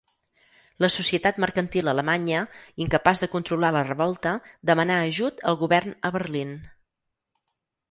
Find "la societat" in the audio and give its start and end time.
0.85-1.41